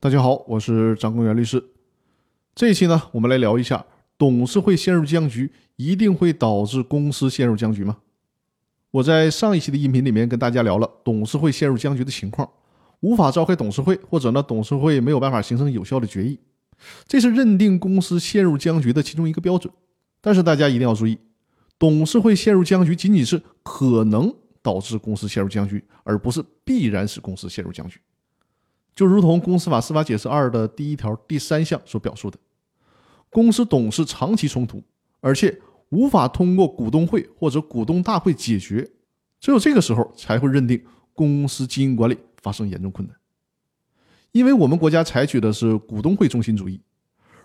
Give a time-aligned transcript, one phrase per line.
[0.00, 1.60] 大家好，我是张公元律师。
[2.54, 3.84] 这一期呢，我们来聊一下
[4.16, 7.96] 董事会陷入僵局，一定会导致公司陷入僵局吗？
[8.92, 12.48] 我在上一期的音频里面跟大家聊了董事会陷入僵局的情况，
[13.00, 16.38] 无法召开董事会，或者呢，董事会没有办法形成有效的决议，
[17.08, 19.74] 这是认定公司陷入僵局的其中一个标准。
[20.20, 21.18] 但是大家一定要注意，
[21.76, 27.98] 董事会陷入僵局仅仅是可能导致公司陷入僵局，而不是必然使公司陷入僵局。
[28.98, 32.36] 就如同公司法司法解释二的第一条第三项所表述的，
[33.30, 34.82] 公司董事长期冲突，
[35.20, 35.56] 而且
[35.90, 38.90] 无法通过股东会或者股东大会解决，
[39.38, 43.16] 只有这个时候才会认定公司经营管理发生严重困难。
[44.32, 46.80] 因为我们国家采取的是股东会中心主义，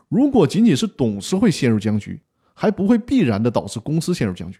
[0.09, 2.19] 如果仅仅是董事会陷入僵局，
[2.55, 4.57] 还不会必然的导致公司陷入僵局。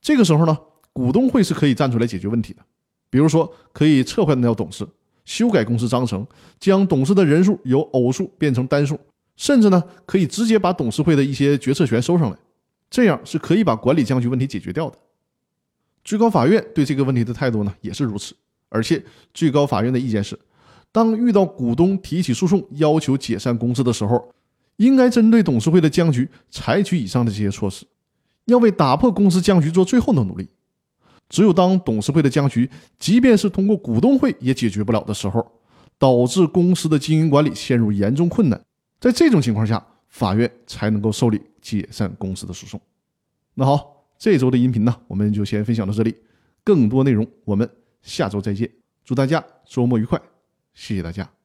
[0.00, 0.56] 这个时候呢，
[0.90, 2.62] 股东会是可以站出来解决问题的，
[3.10, 4.88] 比如说可以撤换掉董事。
[5.24, 6.26] 修改公司章程，
[6.58, 8.98] 将董事的人数由偶数变成单数，
[9.36, 12.36] 甚至呢可以直接把董事会的一些决策权收上来，
[12.90, 14.98] 这样是可以把管理僵局问题解决掉的。
[16.04, 18.34] 最高法院对这个问题的态度呢也是如此，
[18.68, 20.38] 而且最高法院的意见是，
[20.92, 24.32] 当遇到股东提起诉讼要求解散公司的时候，
[24.76, 27.86] 应该针对董事会的僵局采取以上的这些措施，
[28.44, 30.48] 要为打破公司僵局做最后的努力。
[31.28, 35.44] 只有当董事会的僵局，即便是通过股东会也解决不了的时候，
[35.98, 38.60] 导致公司的经营管理陷入严重困难，
[39.00, 42.80] 在这种情况下，法院才能够受理解散公司的诉讼。
[43.54, 46.14] 那好，这周的音频呢，我们就先分享到这里，
[46.62, 47.68] 更多内容我们
[48.02, 48.70] 下周再见。
[49.04, 50.20] 祝大家周末愉快，
[50.74, 51.43] 谢谢大家。